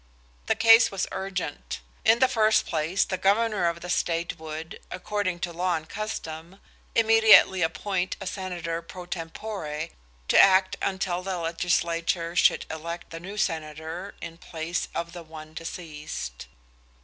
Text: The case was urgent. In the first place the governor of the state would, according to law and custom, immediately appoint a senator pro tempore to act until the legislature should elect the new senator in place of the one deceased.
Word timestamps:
The 0.47 0.55
case 0.55 0.89
was 0.89 1.05
urgent. 1.11 1.79
In 2.03 2.17
the 2.17 2.27
first 2.27 2.65
place 2.65 3.03
the 3.05 3.19
governor 3.19 3.65
of 3.67 3.81
the 3.81 3.89
state 3.91 4.39
would, 4.39 4.79
according 4.89 5.41
to 5.41 5.53
law 5.53 5.75
and 5.75 5.87
custom, 5.87 6.59
immediately 6.95 7.61
appoint 7.61 8.17
a 8.19 8.25
senator 8.25 8.81
pro 8.81 9.05
tempore 9.05 9.89
to 10.27 10.39
act 10.41 10.75
until 10.81 11.21
the 11.21 11.37
legislature 11.37 12.35
should 12.35 12.65
elect 12.71 13.11
the 13.11 13.19
new 13.19 13.37
senator 13.37 14.15
in 14.23 14.39
place 14.39 14.87
of 14.95 15.13
the 15.13 15.21
one 15.21 15.53
deceased. 15.53 16.47